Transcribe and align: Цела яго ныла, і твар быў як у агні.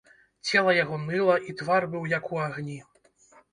Цела 0.47 0.73
яго 0.77 0.95
ныла, 1.01 1.35
і 1.53 1.55
твар 1.61 1.87
быў 1.93 2.09
як 2.17 2.33
у 2.35 2.43
агні. 2.49 2.83